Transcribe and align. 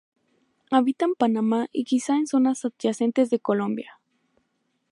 Habita 0.71 1.05
en 1.05 1.13
Panamá 1.13 1.67
y 1.71 1.83
quizá 1.83 2.15
en 2.15 2.25
zonas 2.25 2.65
adyacentes 2.65 3.29
de 3.29 3.37
Colombia. 3.37 3.99